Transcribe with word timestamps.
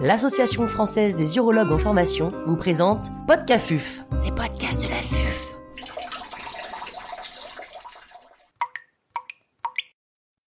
l'Association 0.00 0.66
française 0.66 1.14
des 1.14 1.36
urologues 1.36 1.72
en 1.72 1.78
formation 1.78 2.28
vous 2.46 2.56
présente 2.56 3.10
Podcafuf, 3.26 4.00
les 4.24 4.32
podcasts 4.32 4.82
de 4.82 4.88
la 4.88 4.94
FUF. 4.94 5.54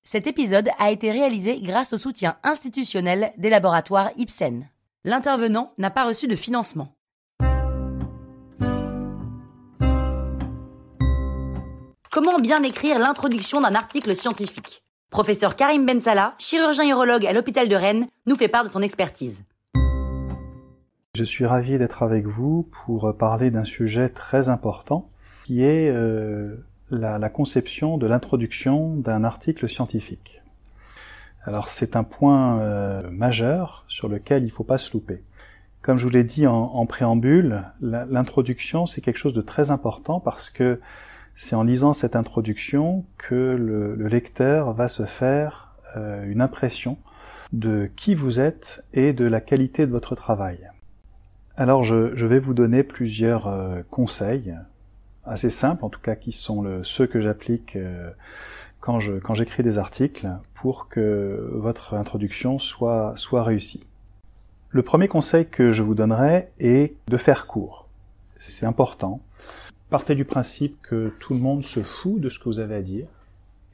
Cet 0.04 0.26
épisode 0.26 0.70
a 0.80 0.90
été 0.90 1.12
réalisé 1.12 1.60
grâce 1.62 1.94
au 1.94 2.00
soutien 2.00 2.36
institutionnel 2.44 3.32
des 3.38 3.52
laboratoires 3.52 4.10
Ipsen. 4.18 4.68
L'intervenant 5.04 5.74
n'a 5.78 5.92
pas 5.92 6.06
reçu 6.06 6.28
de 6.28 6.36
financement. 6.36 6.96
Comment 12.12 12.40
bien 12.40 12.64
écrire 12.64 12.98
l'introduction 12.98 13.62
d'un 13.62 13.76
article 13.76 14.16
scientifique? 14.16 14.84
Professeur 15.14 15.56
Karim 15.56 15.86
Bensala, 15.86 16.34
chirurgien 16.40 16.90
urologue 16.90 17.28
à 17.28 17.34
l'hôpital 17.34 17.70
de 17.70 17.76
Rennes, 17.76 18.08
nous 18.26 18.36
fait 18.36 18.48
part 18.48 18.64
de 18.64 18.70
son 18.70 18.82
expertise. 18.82 19.44
Je 21.16 21.24
suis 21.24 21.46
ravi 21.46 21.78
d'être 21.78 22.02
avec 22.02 22.26
vous 22.26 22.68
pour 22.72 23.16
parler 23.16 23.52
d'un 23.52 23.66
sujet 23.66 24.10
très 24.10 24.50
important 24.50 25.12
qui 25.44 25.62
est 25.62 25.88
euh, 25.92 26.56
la, 26.90 27.20
la, 27.20 27.30
conception 27.30 28.00
de 28.00 28.08
l'introduction 28.08 28.96
d'un 28.96 29.24
article 29.24 29.70
scientifique. 29.70 30.42
Alors 31.44 31.70
c'est 31.70 31.96
un 31.96 32.04
point 32.04 32.58
euh, 32.58 33.12
majeur 33.12 33.86
sur 33.88 34.10
lequel 34.10 34.42
il 34.42 34.48
ne 34.48 34.52
faut 34.52 34.64
pas 34.64 34.80
se 34.80 34.92
louper. 34.92 35.22
Comme 35.84 36.00
je 36.00 36.06
vous 36.06 36.10
l'ai 36.10 36.24
dit 36.24 36.48
en, 36.48 36.56
en 36.56 36.88
préambule, 36.88 37.62
l'introduction 37.80 38.88
c'est 38.88 39.02
quelque 39.02 39.20
chose 39.20 39.36
de 39.36 39.44
très 39.44 39.70
important 39.70 40.20
parce 40.20 40.50
que 40.50 40.82
c'est 41.36 41.56
en 41.56 41.62
lisant 41.62 41.94
cette 41.94 42.16
introduction 42.16 43.06
que 43.20 43.36
le, 43.36 43.94
le 43.94 44.08
lecteur 44.08 44.74
va 44.74 44.88
se 44.88 45.06
faire 45.06 45.76
euh, 45.96 46.26
une 46.26 46.42
impression 46.42 46.98
de 47.52 47.92
qui 47.96 48.16
vous 48.16 48.40
êtes 48.40 48.84
et 48.96 49.14
de 49.14 49.26
la 49.26 49.42
qualité 49.42 49.86
de 49.86 49.92
votre 49.92 50.16
travail. 50.16 50.73
Alors 51.56 51.84
je, 51.84 52.26
vais 52.26 52.40
vous 52.40 52.54
donner 52.54 52.84
plusieurs 52.84 53.48
euh, 53.48 53.82
conseils, 53.92 54.56
assez 55.24 55.50
simples 55.50 55.86
en 55.86 55.90
tout 55.90 56.02
cas, 56.02 56.16
qui 56.16 56.32
sont 56.32 56.82
ceux 56.84 57.06
que 57.06 57.22
j'applique 57.22 57.76
euh, 57.76 58.10
quand, 58.80 59.00
j'écris 59.00 59.64
des 59.64 59.78
articles 59.78 60.28
pour 60.56 60.90
que 60.90 61.50
votre 61.54 61.94
introduction 61.94 62.60
soit, 62.60 63.14
soit 63.16 63.44
réussie. 63.44 63.86
Le 64.70 64.82
premier 64.82 65.08
conseil 65.08 65.46
que 65.46 65.72
je 65.72 65.84
vous 65.84 65.94
donnerai 65.94 66.50
est 66.60 66.96
de 67.08 67.18
faire 67.18 67.46
court. 67.46 67.88
C'est 68.38 68.66
important 68.66 69.22
partez 69.94 70.16
du 70.16 70.26
principe 70.26 70.82
que 70.82 71.14
tout 71.20 71.36
le 71.36 71.40
monde 71.40 71.64
se 71.64 71.84
fout 71.84 72.20
de 72.20 72.28
ce 72.28 72.40
que 72.40 72.46
vous 72.46 72.60
avez 72.60 72.74
à 72.74 72.82
dire, 72.82 73.06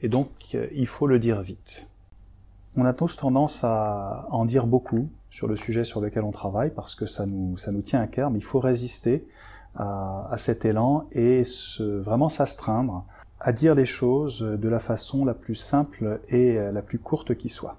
et 0.02 0.10
donc 0.10 0.54
il 0.74 0.86
faut 0.86 1.06
le 1.06 1.18
dire 1.18 1.40
vite. 1.40 1.89
On 2.76 2.84
a 2.84 2.92
tous 2.92 3.16
tendance 3.16 3.64
à 3.64 4.26
en 4.30 4.44
dire 4.44 4.66
beaucoup 4.66 5.08
sur 5.30 5.48
le 5.48 5.56
sujet 5.56 5.84
sur 5.84 6.00
lequel 6.00 6.22
on 6.22 6.30
travaille, 6.30 6.70
parce 6.70 6.94
que 6.94 7.06
ça 7.06 7.26
nous, 7.26 7.58
ça 7.58 7.72
nous 7.72 7.82
tient 7.82 8.00
à 8.00 8.06
cœur, 8.06 8.30
mais 8.30 8.38
il 8.38 8.44
faut 8.44 8.60
résister 8.60 9.26
à, 9.76 10.34
cet 10.36 10.64
élan 10.64 11.06
et 11.12 11.42
vraiment 11.78 12.28
s'astreindre 12.28 13.04
à 13.38 13.52
dire 13.52 13.74
les 13.74 13.86
choses 13.86 14.40
de 14.40 14.68
la 14.68 14.80
façon 14.80 15.24
la 15.24 15.34
plus 15.34 15.54
simple 15.54 16.20
et 16.28 16.54
la 16.54 16.82
plus 16.82 16.98
courte 16.98 17.36
qui 17.36 17.48
soit. 17.48 17.76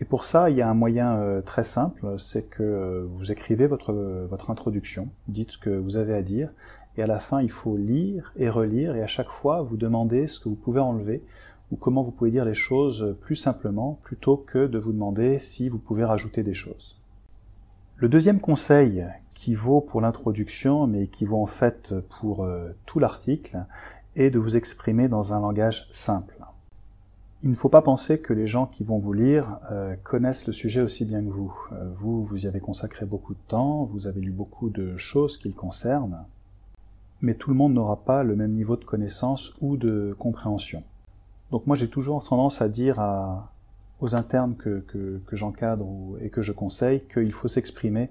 Et 0.00 0.04
pour 0.04 0.24
ça, 0.24 0.50
il 0.50 0.56
y 0.56 0.62
a 0.62 0.68
un 0.68 0.74
moyen 0.74 1.14
euh, 1.18 1.40
très 1.40 1.62
simple, 1.62 2.18
c'est 2.18 2.48
que 2.48 3.08
vous 3.16 3.30
écrivez 3.30 3.68
votre, 3.68 3.92
votre 4.28 4.50
introduction, 4.50 5.08
dites 5.28 5.52
ce 5.52 5.58
que 5.58 5.70
vous 5.70 5.96
avez 5.96 6.14
à 6.14 6.22
dire, 6.22 6.50
et 6.96 7.02
à 7.02 7.06
la 7.06 7.18
fin 7.18 7.40
il 7.40 7.50
faut 7.50 7.76
lire 7.76 8.32
et 8.36 8.48
relire 8.48 8.94
et 8.94 9.02
à 9.02 9.06
chaque 9.06 9.28
fois 9.28 9.62
vous 9.62 9.76
demandez 9.76 10.28
ce 10.28 10.40
que 10.40 10.48
vous 10.48 10.54
pouvez 10.54 10.80
enlever 10.80 11.22
ou 11.74 11.76
comment 11.76 12.04
vous 12.04 12.12
pouvez 12.12 12.30
dire 12.30 12.44
les 12.44 12.54
choses 12.54 13.16
plus 13.22 13.34
simplement 13.34 13.98
plutôt 14.04 14.36
que 14.36 14.68
de 14.68 14.78
vous 14.78 14.92
demander 14.92 15.40
si 15.40 15.68
vous 15.68 15.78
pouvez 15.78 16.04
rajouter 16.04 16.44
des 16.44 16.54
choses. 16.54 16.96
Le 17.96 18.08
deuxième 18.08 18.38
conseil 18.38 19.04
qui 19.34 19.56
vaut 19.56 19.80
pour 19.80 20.00
l'introduction 20.00 20.86
mais 20.86 21.08
qui 21.08 21.24
vaut 21.24 21.42
en 21.42 21.46
fait 21.46 21.92
pour 22.20 22.44
euh, 22.44 22.70
tout 22.86 23.00
l'article 23.00 23.64
est 24.14 24.30
de 24.30 24.38
vous 24.38 24.56
exprimer 24.56 25.08
dans 25.08 25.34
un 25.34 25.40
langage 25.40 25.88
simple. 25.90 26.38
Il 27.42 27.50
ne 27.50 27.56
faut 27.56 27.68
pas 27.68 27.82
penser 27.82 28.20
que 28.20 28.32
les 28.32 28.46
gens 28.46 28.66
qui 28.66 28.84
vont 28.84 29.00
vous 29.00 29.12
lire 29.12 29.58
euh, 29.72 29.96
connaissent 30.04 30.46
le 30.46 30.52
sujet 30.52 30.80
aussi 30.80 31.04
bien 31.04 31.24
que 31.24 31.28
vous. 31.28 31.52
Euh, 31.72 31.90
vous, 31.98 32.24
vous 32.24 32.44
y 32.44 32.46
avez 32.46 32.60
consacré 32.60 33.04
beaucoup 33.04 33.34
de 33.34 33.42
temps, 33.48 33.82
vous 33.82 34.06
avez 34.06 34.20
lu 34.20 34.30
beaucoup 34.30 34.70
de 34.70 34.96
choses 34.96 35.38
qui 35.38 35.48
le 35.48 35.54
concernent, 35.54 36.24
mais 37.20 37.34
tout 37.34 37.50
le 37.50 37.56
monde 37.56 37.74
n'aura 37.74 37.96
pas 37.96 38.22
le 38.22 38.36
même 38.36 38.52
niveau 38.52 38.76
de 38.76 38.84
connaissance 38.84 39.54
ou 39.60 39.76
de 39.76 40.14
compréhension. 40.20 40.84
Donc 41.54 41.68
moi 41.68 41.76
j'ai 41.76 41.86
toujours 41.86 42.26
tendance 42.26 42.60
à 42.62 42.68
dire 42.68 43.00
aux 44.00 44.16
internes 44.16 44.56
que, 44.56 44.82
j'encadre 45.30 45.86
et 46.20 46.28
que 46.28 46.42
je 46.42 46.50
conseille 46.50 47.04
qu'il 47.06 47.30
faut 47.30 47.46
s'exprimer 47.46 48.10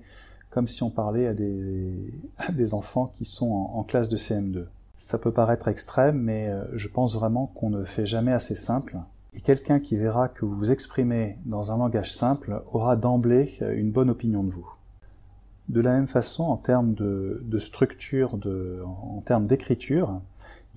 comme 0.49 0.65
si 0.65 0.81
on 0.81 0.89
parlait 0.89 1.27
à 1.27 1.33
des, 1.33 2.73
enfants 2.73 3.11
qui 3.13 3.25
sont 3.25 3.51
en, 3.51 3.83
classe 3.83 4.07
de 4.07 4.15
CM2. 4.15 4.63
Ça 4.95 5.17
peut 5.17 5.33
paraître 5.33 5.67
extrême, 5.67 6.21
mais 6.21 6.47
euh, 6.47 6.63
je 6.77 6.87
pense 6.87 7.15
vraiment 7.15 7.47
qu'on 7.47 7.69
ne 7.69 7.83
fait 7.83 8.05
jamais 8.05 8.31
assez 8.31 8.55
simple. 8.55 8.97
Et 9.33 9.41
quelqu'un 9.41 9.81
qui 9.81 9.97
verra 9.97 10.29
que 10.29 10.45
vous 10.45 10.55
vous 10.55 10.71
exprimez 10.71 11.37
dans 11.43 11.73
un 11.73 11.77
langage 11.79 12.13
simple 12.13 12.61
aura 12.71 12.95
d'emblée 12.95 13.57
une 13.59 13.91
bonne 13.91 14.09
opinion 14.09 14.45
de 14.45 14.51
vous. 14.51 14.71
De 15.67 15.81
la 15.81 15.91
même 15.91 16.07
façon, 16.07 16.43
en 16.43 16.55
termes 16.55 16.93
de, 16.93 17.59
structure, 17.59 18.35
en 18.85 19.21
termes 19.25 19.47
d'écriture, 19.47 20.21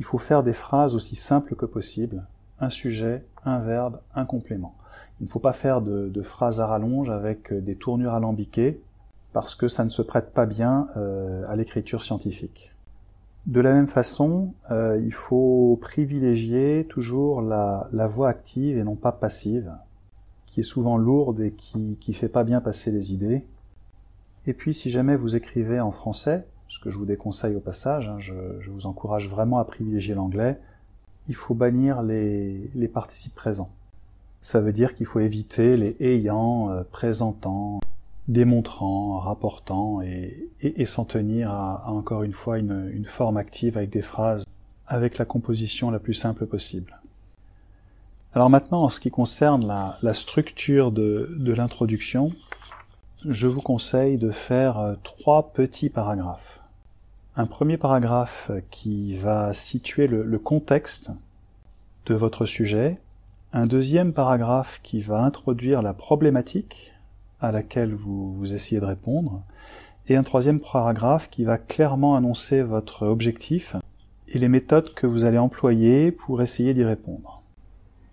il 0.01 0.05
faut 0.05 0.19
faire 0.19 0.43
des 0.43 0.53
phrases 0.53 0.97
aussi 0.97 1.15
simples 1.15 1.55
que 1.55 1.67
possible. 1.67 2.25
Un 2.61 2.71
sujet, 2.71 3.25
un 3.45 3.61
verbe, 3.61 4.01
un 4.15 4.25
complément. 4.25 4.75
Il 5.21 5.27
ne 5.27 5.31
faut 5.31 5.39
pas 5.39 5.53
faire 5.53 5.81
de, 5.81 6.23
phrases 6.23 6.61
à 6.61 6.67
rallonge 6.67 7.11
avec 7.11 7.53
des 7.53 7.77
tournures 7.77 8.15
alambiquées 8.15 8.81
parce 9.33 9.55
que 9.55 9.69
ça 9.69 9.85
ne 9.85 9.91
se 9.91 10.03
prête 10.03 10.33
pas 10.33 10.47
bien 10.47 10.89
euh, 10.97 11.45
à 11.49 11.57
l'écriture 11.57 12.03
scientifique. 12.03 12.73
De 13.47 13.61
la 13.61 13.73
même 13.73 13.87
façon, 13.87 14.55
euh, 14.71 14.99
il 15.01 15.13
faut 15.13 15.79
privilégier 15.81 16.85
toujours 16.89 17.43
la, 17.43 17.89
voix 18.13 18.29
active 18.29 18.77
et 18.77 18.83
non 18.83 18.97
pas 18.97 19.13
passive, 19.13 19.73
qui 20.47 20.61
est 20.61 20.65
souvent 20.65 20.97
lourde 20.97 21.41
et 21.41 21.53
qui 21.53 21.79
ne 21.79 22.15
fait 22.15 22.29
pas 22.29 22.45
bien 22.45 22.61
passer 22.61 22.91
les 22.91 23.13
idées. 23.13 23.45
Et 24.47 24.55
puis 24.55 24.75
si 24.75 24.91
jamais 24.91 25.17
vous 25.17 25.37
écrivez 25.37 25.81
en 25.81 25.93
français, 25.93 26.47
ce 26.69 26.81
que 26.81 26.91
je 26.91 26.99
vous 26.99 27.05
déconseille 27.05 27.55
au 27.57 27.61
passage, 27.61 28.09
hein, 28.09 28.17
je, 28.19 28.35
vous 28.69 28.87
encourage 28.87 29.29
vraiment 29.29 29.59
à 29.59 29.65
privilégier 29.65 30.15
l'anglais, 30.15 30.59
il 31.29 31.35
faut 31.35 31.55
bannir 31.55 32.03
les, 32.03 32.91
participes 32.93 33.35
présents. 33.35 33.71
Ça 34.43 34.61
veut 34.61 34.73
dire 34.73 34.95
qu'il 34.95 35.07
faut 35.07 35.21
éviter 35.21 35.77
les 35.77 35.97
ayant, 36.01 36.71
euh, 36.71 36.83
présentant, 36.91 37.81
démontrant, 38.29 39.19
rapportant 39.19 40.01
et, 40.03 40.85
s'en 40.85 41.05
tenir 41.05 41.51
à, 41.51 41.91
encore 41.91 42.23
une 42.23 42.33
fois 42.33 42.59
une, 42.59 42.91
une 42.93 43.07
forme 43.07 43.37
active 43.37 43.77
avec 43.77 43.91
des 43.91 44.03
phrases 44.03 44.45
avec 44.89 45.19
la 45.19 45.25
composition 45.25 45.91
la 45.91 45.99
plus 45.99 46.15
simple 46.15 46.47
possible. 46.47 46.99
Alors 48.35 48.51
maintenant, 48.51 48.85
en 48.85 48.91
ce 48.91 49.01
qui 49.01 49.11
concerne 49.11 49.67
la, 49.67 50.15
structure 50.15 50.93
de, 50.93 51.35
de 51.39 51.53
l'introduction, 51.53 52.33
je 53.25 53.47
vous 53.47 53.63
conseille 53.63 54.19
de 54.19 54.31
faire 54.31 54.79
euh, 54.79 54.95
trois 55.03 55.53
petits 55.53 55.89
paragraphes. 55.89 56.61
Un 57.39 57.45
premier 57.45 57.77
paragraphe 57.77 58.51
qui 58.71 59.15
va 59.19 59.53
situer 59.53 60.07
le, 60.07 60.39
contexte 60.39 61.11
de 62.07 62.15
votre 62.15 62.47
sujet, 62.47 62.99
un 63.53 63.67
deuxième 63.67 64.15
paragraphe 64.15 64.81
qui 64.83 65.03
va 65.03 65.23
introduire 65.23 65.83
la 65.83 65.93
problématique 65.93 66.95
à 67.43 67.53
laquelle 67.53 67.95
vous, 67.95 68.33
vous 68.33 68.55
essayez 68.55 68.81
de 68.81 68.87
répondre, 68.87 69.43
et 70.09 70.17
un 70.17 70.23
troisième 70.23 70.61
paragraphe 70.61 71.29
qui 71.29 71.45
va 71.45 71.59
clairement 71.59 72.17
annoncer 72.17 72.63
votre 72.63 73.07
objectif 73.07 73.77
et 74.29 74.39
les 74.39 74.49
méthodes 74.49 74.95
que 74.95 75.07
vous 75.07 75.25
allez 75.25 75.37
employer 75.37 76.13
pour 76.13 76.41
essayer 76.41 76.73
d'y 76.73 76.85
répondre. 76.85 77.43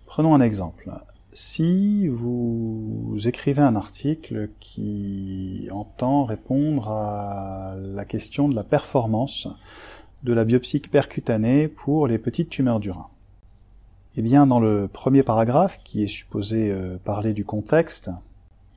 Prenons 0.04 0.34
un 0.34 0.42
exemple 0.42 0.92
si 1.34 2.06
vous 2.06 3.18
écrivez 3.24 3.60
un 3.60 3.74
article 3.74 4.50
qui 4.60 5.68
entend 5.72 6.24
répondre 6.24 6.88
à 6.88 7.74
la 7.76 8.04
question 8.04 8.48
de 8.48 8.54
la 8.54 8.62
performance 8.62 9.48
de 10.22 10.32
la 10.32 10.44
biopsie 10.44 10.78
percutanée 10.78 11.68
pour 11.68 12.06
les 12.06 12.18
petites 12.18 12.50
tumeurs 12.50 12.80
du 12.80 12.90
rein. 12.90 13.08
Eh 14.16 14.22
bien, 14.22 14.46
dans 14.46 14.60
le 14.60 14.88
premier 14.88 15.24
paragraphe, 15.24 15.80
qui 15.84 16.04
est 16.04 16.08
supposé 16.08 16.70
euh, 16.70 16.98
parler 17.04 17.32
du 17.32 17.44
contexte, 17.44 18.10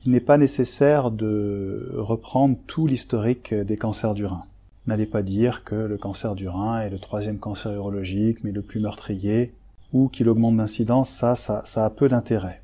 il 0.04 0.10
n'est 0.10 0.20
pas 0.20 0.36
nécessaire 0.36 1.12
de 1.12 1.92
reprendre 1.96 2.56
tout 2.66 2.88
l'historique 2.88 3.54
des 3.54 3.76
cancers 3.76 4.14
du 4.14 4.26
rein. 4.26 4.44
N'allez 4.88 5.06
pas 5.06 5.22
dire 5.22 5.64
que 5.64 5.76
le 5.76 5.96
cancer 5.96 6.34
du 6.34 6.48
rein 6.48 6.80
est 6.80 6.90
le 6.90 6.98
troisième 6.98 7.38
cancer 7.38 7.72
urologique, 7.72 8.42
mais 8.42 8.52
le 8.52 8.62
plus 8.62 8.80
meurtrier, 8.80 9.52
ou 9.92 10.08
qu'il 10.08 10.28
augmente 10.28 10.56
d'incidence, 10.56 11.10
ça, 11.10 11.36
ça, 11.36 11.62
ça 11.66 11.84
a 11.84 11.90
peu 11.90 12.08
d'intérêt. 12.08 12.60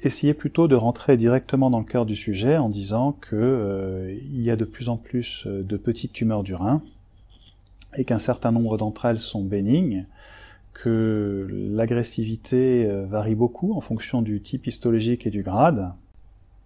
Essayez 0.00 0.32
plutôt 0.32 0.68
de 0.68 0.76
rentrer 0.76 1.16
directement 1.16 1.70
dans 1.70 1.80
le 1.80 1.84
cœur 1.84 2.06
du 2.06 2.14
sujet 2.14 2.56
en 2.56 2.68
disant 2.68 3.16
que 3.20 3.34
euh, 3.34 4.16
il 4.32 4.42
y 4.42 4.50
a 4.50 4.56
de 4.56 4.64
plus 4.64 4.88
en 4.88 4.96
plus 4.96 5.44
euh, 5.46 5.64
de 5.64 5.76
petites 5.76 6.12
tumeurs 6.12 6.44
du 6.44 6.54
rein 6.54 6.82
et 7.96 8.04
qu'un 8.04 8.20
certain 8.20 8.52
nombre 8.52 8.76
d'entre 8.78 9.06
elles 9.06 9.18
sont 9.18 9.42
bénignes, 9.42 10.06
que 10.72 11.48
l'agressivité 11.50 12.86
euh, 12.86 13.06
varie 13.06 13.34
beaucoup 13.34 13.72
en 13.72 13.80
fonction 13.80 14.22
du 14.22 14.40
type 14.40 14.68
histologique 14.68 15.26
et 15.26 15.30
du 15.30 15.42
grade, 15.42 15.90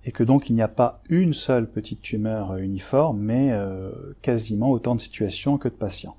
et 0.05 0.13
que 0.13 0.25
donc 0.25 0.51
il 0.51 0.55
n'y 0.55 0.63
a 0.63 0.69
pas 0.69 1.01
une 1.09 1.33
seule 1.33 1.67
petite 1.71 2.03
tumeur 2.03 2.57
uniforme, 2.57 3.19
mais 3.21 3.53
quasiment 4.21 4.73
autant 4.73 4.97
de 4.97 5.01
situations 5.01 5.59
que 5.59 5.69
de 5.69 5.75
patients. 5.75 6.17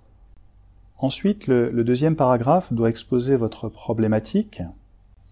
Ensuite, 1.04 1.48
le, 1.48 1.84
deuxième 1.84 2.16
paragraphe 2.16 2.72
doit 2.72 2.88
exposer 2.88 3.36
votre 3.36 3.68
problématique, 3.68 4.62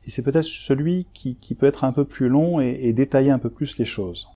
et 0.06 0.12
c'est 0.12 0.22
peut-être 0.22 0.44
celui 0.44 1.06
qui, 1.14 1.56
peut 1.58 1.66
être 1.66 1.86
un 1.86 1.94
peu 1.94 2.04
plus 2.04 2.28
long 2.28 2.60
et, 2.60 2.92
détailler 2.92 3.32
un 3.32 3.40
peu 3.40 3.50
plus 3.50 3.78
les 3.78 3.86
choses. 3.86 4.28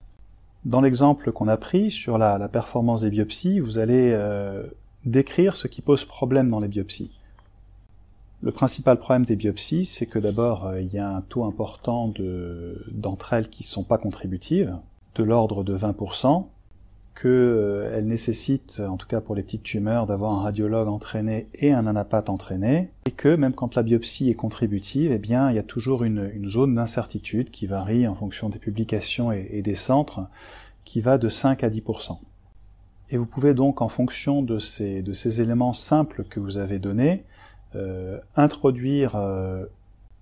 Dans 0.64 0.80
l'exemple 0.80 1.34
qu'on 1.34 1.50
a 1.50 1.58
pris 1.58 1.92
sur 1.92 2.18
la, 2.18 2.40
performance 2.48 3.02
des 3.02 3.10
biopsies, 3.10 3.60
vous 3.60 3.80
allez 3.80 4.12
euh, 4.14 4.64
décrire 5.04 5.58
ce 5.58 5.68
qui 5.68 5.82
pose 5.82 6.06
problème 6.06 6.50
dans 6.50 6.62
les 6.62 6.70
biopsies. 6.70 7.12
Le 8.42 8.54
principal 8.54 8.98
problème 8.98 9.26
des 9.26 9.36
biopsies, 9.36 9.84
c'est 9.84 10.06
que 10.06 10.20
d'abord, 10.20 10.68
euh, 10.68 10.80
il 10.80 10.94
y 10.94 11.00
a 11.00 11.10
un 11.10 11.20
taux 11.20 11.44
important 11.44 12.14
d'entre 12.92 13.34
elles 13.34 13.50
qui 13.50 13.64
ne 13.64 13.68
sont 13.68 13.84
pas 13.84 13.98
contributives, 13.98 14.78
de 15.16 15.24
l'ordre 15.24 15.66
de 15.66 15.78
20%, 15.78 16.46
qu'elle 17.16 17.32
euh, 17.32 18.02
nécessite, 18.02 18.82
en 18.86 18.98
tout 18.98 19.08
cas 19.08 19.22
pour 19.22 19.36
les 19.36 19.44
petites 19.44 19.64
tumeurs, 19.64 20.06
d'avoir 20.06 20.34
un 20.34 20.44
radiologue 20.44 20.90
entraîné 20.90 21.48
et 21.56 21.72
un 21.72 21.88
anapathe 21.88 22.30
entraîné, 22.30 22.90
et 23.06 23.12
que 23.12 23.34
même 23.36 23.54
quand 23.54 23.76
la 23.76 23.84
biopsie 23.84 24.30
est 24.30 24.36
contributive, 24.36 25.12
eh 25.14 25.18
bien, 25.18 25.50
il 25.50 25.56
y 25.56 25.60
a 25.60 25.64
toujours 25.64 26.04
une, 26.04 26.50
zone 26.50 26.76
d'incertitude 26.76 27.52
qui 27.52 27.68
varie 27.68 28.08
en 28.08 28.16
fonction 28.16 28.50
des 28.50 28.60
publications 28.60 29.32
et, 29.32 29.62
des 29.62 29.76
centres, 29.76 30.28
qui 30.84 31.00
va 31.02 31.18
de 31.18 31.30
5 31.30 31.64
à 31.64 31.70
10%. 31.70 32.18
Et 33.12 33.18
vous 33.18 33.26
pouvez 33.26 33.54
donc, 33.54 33.82
en 33.82 33.90
fonction 33.90 34.42
de 34.42 34.60
ces, 34.60 35.02
de 35.02 35.14
ces 35.14 35.42
éléments 35.42 35.74
simples 35.74 36.26
que 36.30 36.40
vous 36.40 36.58
avez 36.58 36.80
donnés, 36.80 37.24
euh, 37.76 38.20
introduire 38.36 39.16
euh, 39.16 39.66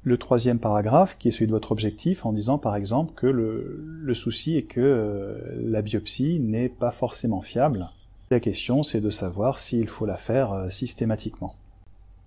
le 0.04 0.18
troisième 0.18 0.60
paragraphe, 0.60 1.18
qui 1.18 1.30
est 1.30 1.32
celui 1.32 1.48
de 1.48 1.52
votre 1.52 1.72
objectif, 1.72 2.26
en 2.26 2.34
disant 2.34 2.58
par 2.58 2.76
exemple 2.76 3.14
que 3.16 3.28
le, 3.28 4.14
souci 4.14 4.58
est 4.58 4.64
que 4.64 4.82
euh, 4.82 5.38
la 5.64 5.82
biopsie 5.82 6.40
n'est 6.40 6.70
pas 6.70 6.92
forcément 6.92 7.42
fiable. 7.42 7.90
La 8.30 8.40
question, 8.40 8.84
c'est 8.84 9.02
de 9.02 9.10
savoir 9.10 9.60
s'il 9.60 9.88
faut 9.88 10.06
la 10.06 10.18
faire 10.18 10.52
euh, 10.52 10.70
systématiquement. 10.70 11.56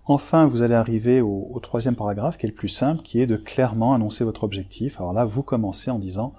Enfin, 0.06 0.46
vous 0.46 0.62
allez 0.62 0.74
arriver 0.74 1.20
au, 1.20 1.58
troisième 1.62 1.96
paragraphe, 1.96 2.38
qui 2.38 2.46
est 2.46 2.48
le 2.48 2.54
plus 2.54 2.68
simple, 2.68 3.02
qui 3.02 3.20
est 3.20 3.26
de 3.26 3.36
clairement 3.36 3.92
annoncer 3.92 4.24
votre 4.24 4.44
objectif. 4.44 5.00
Alors 5.00 5.12
là, 5.12 5.24
vous 5.24 5.42
commencez 5.42 5.90
en 5.90 5.98
disant 5.98 6.32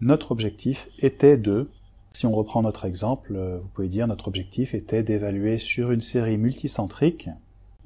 notre 0.00 0.30
objectif 0.30 0.88
était 0.98 1.38
de. 1.38 1.70
Si 2.12 2.26
on 2.26 2.32
reprend 2.32 2.62
notre 2.62 2.84
exemple, 2.84 3.34
euh, 3.34 3.58
vous 3.58 3.68
pouvez 3.68 3.88
dire 3.88 4.06
notre 4.06 4.28
objectif 4.28 4.74
était 4.74 5.02
d'évaluer 5.02 5.58
sur 5.58 5.90
une 5.90 6.02
série 6.02 6.36
multicentrique 6.36 7.28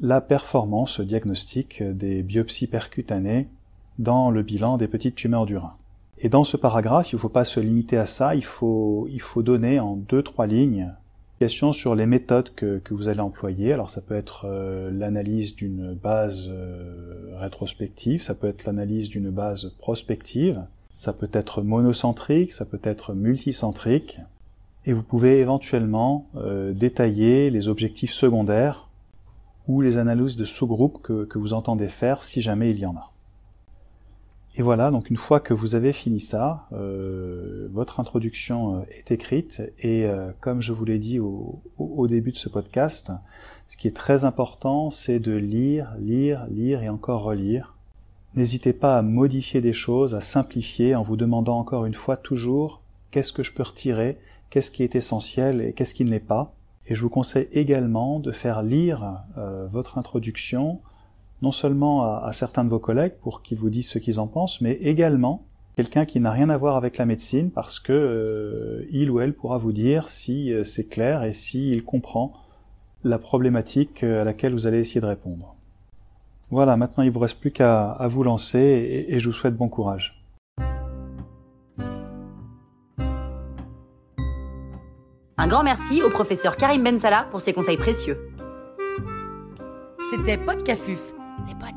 la 0.03 0.21
performance 0.21 1.01
diagnostique 1.01 1.83
des 1.83 2.23
biopsies 2.23 2.67
percutanées 2.67 3.49
dans 3.99 4.31
le 4.31 4.43
bilan 4.43 4.77
des 4.77 4.89
petites 4.89 5.15
tumeurs 5.15 5.47
du 5.47 5.57
rein. 5.57 5.75
Et 6.19 6.29
dans 6.29 6.45
ce 6.45 6.57
paragraphe, 6.57 7.13
il 7.13 7.17
ne 7.17 7.21
faut 7.21 7.29
pas 7.29 7.45
se 7.45 7.61
limiter 7.61 7.97
à 7.97 8.07
ça, 8.07 8.35
il 8.35 8.45
faut, 8.45 9.09
il 9.11 9.21
faut 9.21 9.43
donner 9.43 9.81
en 9.81 9.97
deux, 9.97 10.23
trois 10.23 10.47
lignes 10.47 10.91
question 11.39 11.73
sur 11.73 11.97
les 11.97 12.07
méthodes 12.07 12.51
que, 12.55 12.79
que 12.79 12.95
vous 12.95 13.09
allez 13.09 13.21
employer. 13.21 13.73
Alors 13.73 13.91
ça 13.91 14.01
peut 14.01 14.15
être 14.15 14.45
euh, 14.45 14.91
l'analyse 14.93 15.57
d'une 15.57 15.93
base 15.93 16.47
euh, 16.49 17.37
rétrospective, 17.39 18.23
ça 18.23 18.35
peut 18.35 18.47
être 18.47 18.65
l'analyse 18.65 19.09
d'une 19.09 19.31
base 19.31 19.73
prospective, 19.79 20.65
ça 20.95 21.13
peut 21.13 21.31
être 21.33 21.63
monocentrique, 21.63 22.53
ça 22.53 22.65
peut 22.65 22.81
être 22.85 23.15
multicentrique, 23.15 24.19
et 24.87 24.93
vous 24.93 25.03
pouvez 25.03 25.39
éventuellement 25.39 26.27
euh, 26.37 26.73
détailler 26.73 27.51
les 27.51 27.67
objectifs 27.67 28.13
secondaires 28.13 28.87
ou 29.69 29.81
les 29.81 29.97
analyses 29.99 30.37
de 30.37 30.45
sous-groupes 30.45 31.03
que, 31.03 31.39
vous 31.39 31.53
entendez 31.53 31.89
faire 31.89 32.23
si 32.23 32.43
jamais 32.43 32.71
il 32.71 32.79
y 32.79 32.87
en 32.87 32.97
a. 32.97 33.11
Et 34.55 34.63
voilà, 34.63 34.91
donc 34.91 35.09
une 35.09 35.17
fois 35.17 35.41
que 35.41 35.55
vous 35.55 35.75
avez 35.75 35.95
fini 35.95 36.21
ça, 36.21 36.67
euh, 36.73 37.69
votre 37.73 38.01
introduction 38.01 38.77
euh, 38.77 38.81
est 38.91 39.11
écrite 39.11 39.63
et 39.79 40.05
euh, 40.05 40.31
comme 40.41 40.61
je 40.61 40.73
vous 40.73 40.85
l'ai 40.85 40.99
dit 40.99 41.19
au, 41.21 41.63
au, 41.79 42.07
début 42.07 42.33
de 42.33 42.37
ce 42.37 42.51
podcast, 42.51 43.13
ce 43.69 43.79
qui 43.79 43.89
est 43.89 43.97
très 43.97 44.27
important, 44.27 44.91
c'est 44.91 45.21
de 45.21 45.33
lire, 45.33 45.95
lire, 45.99 46.47
lire 46.51 46.83
et 46.83 46.91
encore 46.91 47.23
relire. 47.23 47.77
N'hésitez 48.35 48.75
pas 48.75 48.99
à 48.99 49.03
modifier 49.03 49.63
des 49.63 49.73
choses, 49.73 50.15
à 50.15 50.21
simplifier 50.21 50.95
en 50.95 51.03
vous 51.03 51.17
demandant 51.17 51.59
encore 51.59 51.87
une 51.87 51.95
fois 51.95 52.19
toujours 52.19 52.83
qu'est-ce 53.11 53.33
que 53.33 53.43
je 53.43 53.55
peux 53.55 53.63
retirer, 53.63 54.19
qu'est-ce 54.51 54.71
qui 54.71 54.83
est 54.83 54.95
essentiel 54.95 55.63
et 55.63 55.73
qu'est-ce 55.73 55.95
qui 55.95 56.05
ne 56.05 56.11
l'est 56.11 56.19
pas. 56.19 56.53
Et 56.87 56.95
je 56.95 57.03
vous 57.03 57.09
conseille 57.09 57.49
également 57.53 58.19
de 58.19 58.33
faire 58.33 58.63
lire 58.63 59.23
euh, 59.39 59.67
votre 59.71 59.99
introduction 59.99 60.81
non 61.41 61.53
seulement 61.53 62.05
à, 62.05 62.33
certains 62.33 62.63
de 62.63 62.69
vos 62.69 62.79
collègues 62.79 63.15
pour 63.21 63.43
qu'ils 63.43 63.59
vous 63.59 63.69
disent 63.69 63.89
ce 63.89 63.99
qu'ils 63.99 64.21
en 64.21 64.29
pensent, 64.29 64.61
mais 64.61 64.75
également 64.75 65.43
quelqu'un 65.75 66.05
qui 66.05 66.21
n'a 66.21 66.31
rien 66.31 66.49
à 66.51 66.57
voir 66.57 66.77
avec 66.77 66.99
la 66.99 67.05
médecine 67.05 67.51
parce 67.51 67.81
que 67.81 67.93
euh, 67.93 68.87
il 68.93 69.11
ou 69.11 69.19
elle 69.19 69.33
pourra 69.33 69.59
vous 69.59 69.73
dire 69.73 70.09
si 70.09 70.53
euh, 70.53 70.63
c'est 70.63 70.89
clair 70.89 71.25
et 71.25 71.33
s'il 71.33 71.83
comprend 71.83 72.33
la 73.03 73.19
problématique 73.19 74.05
à 74.05 74.23
laquelle 74.23 74.53
vous 74.53 74.69
allez 74.69 74.79
essayer 74.79 75.01
de 75.01 75.07
répondre. 75.07 75.57
Voilà, 76.53 76.77
maintenant 76.77 77.03
il 77.03 77.11
vous 77.11 77.19
reste 77.19 77.41
plus 77.41 77.51
qu'à 77.51 77.99
vous 78.09 78.23
lancer 78.23 79.07
et 79.09 79.19
je 79.19 79.27
vous 79.27 79.33
souhaite 79.33 79.57
bon 79.57 79.69
courage. 79.69 80.22
Un 85.43 85.49
grand 85.49 85.65
merci 85.65 86.05
au 86.05 86.09
professeur 86.09 86.57
Karim 86.57 86.85
Bensala 86.85 87.27
pour 87.33 87.41
ses 87.41 87.53
conseils 87.53 87.77
précieux. 87.77 88.17
C'était 90.09 90.37
Podcafuf, 90.37 91.01
les 91.49 91.55
podcasts 91.55 91.72